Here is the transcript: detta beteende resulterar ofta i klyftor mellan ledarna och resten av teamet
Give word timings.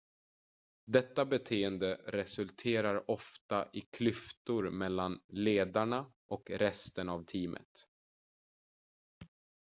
detta 0.87 1.25
beteende 1.25 1.95
resulterar 2.05 3.11
ofta 3.11 3.69
i 3.73 3.81
klyftor 3.81 4.69
mellan 4.71 5.19
ledarna 5.27 6.11
och 6.27 6.51
resten 6.51 7.09
av 7.09 7.23
teamet 7.25 7.87